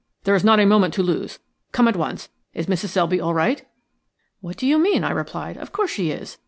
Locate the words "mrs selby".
2.65-3.21